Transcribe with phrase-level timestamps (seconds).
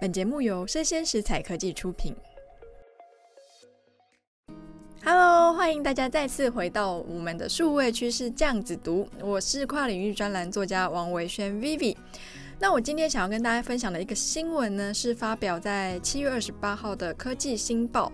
[0.00, 2.14] 本节目由生鲜食材科技出品。
[5.04, 11.96] Hello，欢迎大家再次回到我们的数位趋势这样子读，我是跨领域专栏作家王维轩 Vivi。
[12.60, 18.12] 那我今天想要跟大家分享的一个新闻呢，是发表在七月二十八号的科技新报，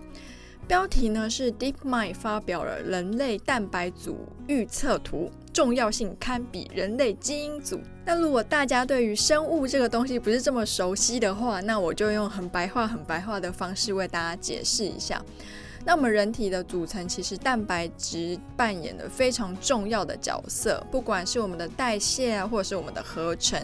[0.67, 5.29] 标题呢是 DeepMind 发表了人类蛋白组预测图。
[5.55, 7.79] 重要性堪比人类基因组。
[8.03, 15.23] 那如果大家对于生物这个东西不是这么熟悉的话，那我就用很白话、很白话的方式为大家解释一下。
[15.85, 23.57] 那我们人体的组成，其实蛋白质扮演了非常重要的角色，不管是我们的代谢啊，或者是我们的合成。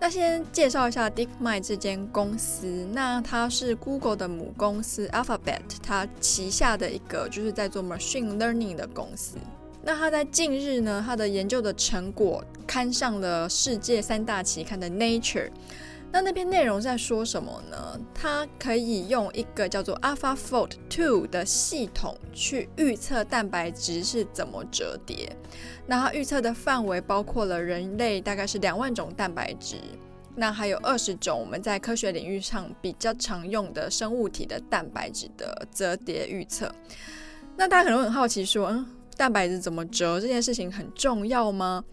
[0.00, 9.36] 那先介绍一下 DeepMind 这间公司，那它是 Google 的母公司 Alphabet，它旗下的一个就是在做 machine learning 的公司。
[9.84, 15.50] 那他在近日呢，他的研究的成果刊上了世界三大期刊的 Nature。
[16.10, 18.00] 那那篇内容在说什么呢？
[18.14, 25.36] 它可以用一个叫做 AlphaFold Two 的系统去预测蛋白质是怎么折叠。
[25.86, 29.76] 那它预测的范围包括了人类大概是两万种蛋白质，
[30.36, 36.72] 那还有二十种我们在科学领域上比较常用的生物体的蛋白质的折叠预测。
[37.56, 38.86] 那大家可能很好奇说，嗯。
[39.16, 41.84] 蛋白质怎么折这件事情很重要吗？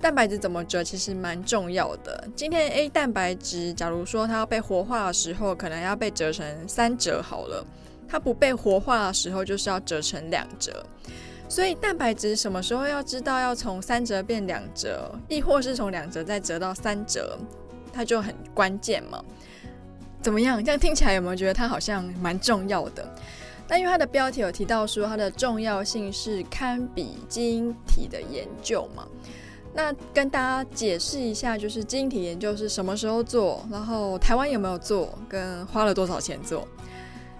[0.00, 2.28] 蛋白质怎么折其实蛮重要的。
[2.36, 7.64] 今天 A 蛋白质，假如说它要被活化的时候，可能要被折成三折好了；
[8.06, 10.84] 它不被活化的时候，就是要折成两折。
[11.48, 17.38] 所以蛋白质什么时候要知道要从三折变两折，亦或是从两折再折到三折，
[17.92, 19.24] 它就很关键嘛。
[20.20, 20.62] 怎么样？
[20.62, 23.08] 这样听起来有没有觉得它好像蛮重要的？
[23.68, 29.06] 那因为它的标题有提到说它的重要性是堪比基因体的研究嘛，
[29.74, 36.66] 那跟大家解释一下，就是基因体研究是什么时候做，然后台湾有没有做，跟花了多少钱做。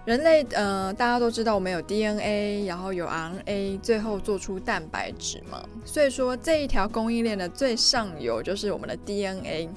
[0.04, 9.68] 人类呃，大家都知道我们有 DNA，然后有 RNA，最后做出蛋白质嘛，所以说这一条供应链的最上游就是我们的 DNA。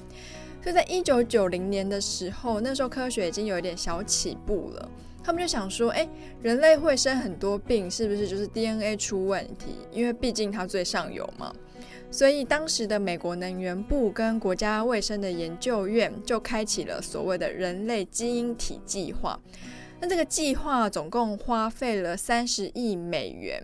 [0.62, 4.88] 所以在一九九零年的时候，那时候科学已经有一点小起步了。
[5.22, 6.08] 他们就想说，哎，
[6.42, 9.76] 人类会生很多病，是不是就是 DNA 出问题？
[9.92, 11.52] 因为毕竟它最上游嘛。
[12.10, 19.38] 所以当时的美国能源部跟国家卫生的研究院就开启了所谓的人类基因体计划。
[20.00, 23.62] 那这个计划总共花费了三十亿美元，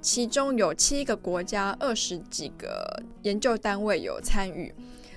[0.00, 4.72] 其中有七个国家、二十几个研究单位有参与。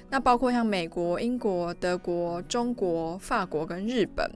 [0.09, 4.31] 那包括像美国、英国、德国、中国、法国跟日本。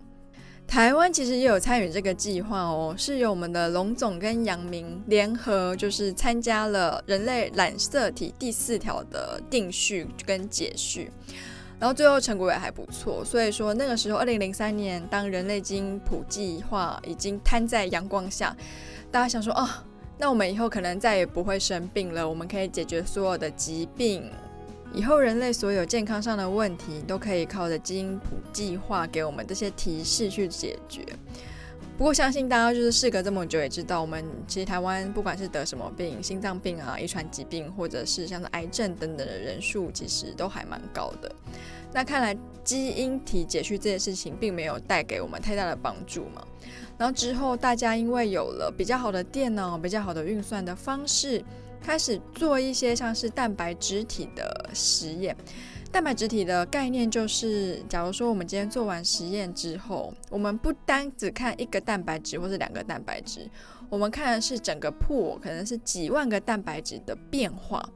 [0.67, 11.09] 台湾其实也有参与这个计划哦，是由我们的龙总跟杨明联合，就是参加了人类染色体第四条的定序跟解序，
[11.79, 13.23] 然后最后成果也还不错。
[13.23, 18.55] 所以说那个时候，二零零三年，当人类基因谱计划已经摊在阳光下，
[19.09, 19.67] 大家想说，哦，
[20.17, 24.29] 那我们以后可能再也不会生病了，我们可以解决所有的疾病。
[24.93, 31.05] 以后人类所有健康上的问题都可以靠着基因谱计划给我们这些提示去解决。
[31.97, 41.35] 不过相信大家就是事隔这么久也知道，我们其实台湾不管是得什么病，心脏病啊、遗传疾病，或者是像是癌症等等的人数，其实都还蛮高的。
[41.91, 46.45] 那看来基因体解序这件事情并没有带给我们太大的帮助嘛。
[46.97, 51.43] 然后之后大家因为有了比较好的电脑、比较好的运算的方式。
[51.79, 55.33] 开始做一些像是蛋白质体的实验。
[55.89, 63.49] 蛋白质体的概念就是，假如说我们今天做完实验之后，我们不单只看一个蛋白质或者两个蛋白质，
[63.89, 67.87] 我们看的是整个破可能是几万个蛋白质的变化。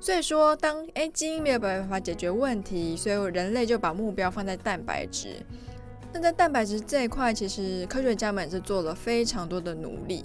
[0.00, 5.36] 所以说，当诶基因没有办法解决问题，所以人类就把目标放在蛋白质。
[6.12, 10.24] 那在蛋白质这一块，其实科学家们是做了非常多的努力。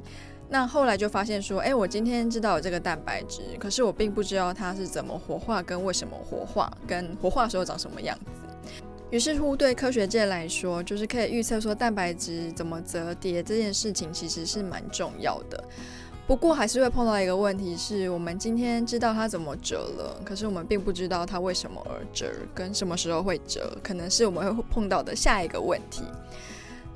[0.50, 8.72] 那后来就发现说，哎，我今天知道有这个蛋白质，可是我并不知道它是怎么活化，跟为什么活化，跟活化的时候长什么样子。
[9.09, 15.64] 于是乎，对科学界来说，就是可以预测说蛋白质怎么折叠这件事情，其实是蛮重要的。
[16.28, 26.03] 不过还是会碰到一个问题，是我们今天知道它怎么折了，可是我们并不知道它为什么而折，跟什么时候会折，可能是我们会碰到的下一个问题。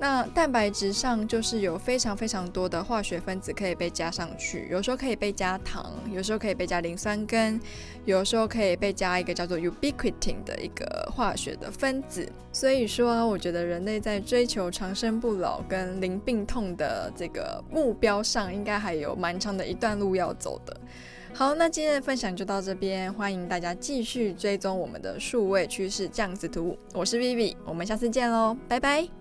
[0.01, 7.61] 那蛋白质上就是有非常非常多的化学分子可以被加上去，有时候可以被加糖，有时候可以被加磷酸根，
[8.03, 12.27] 有时候可以被加一个叫做 ubiquitin 的一个化学的分子。
[12.51, 20.75] 所以说，我觉得人类在追求长生不老跟零病痛的这个目标上，应该还有蛮长的一段路要走的。
[21.31, 26.75] 好，那今天的分享就到这边，欢迎大家继续追踪我们的数位趋势酱子读。
[26.91, 29.20] 我是 Vivi，我们下次见喽，拜拜。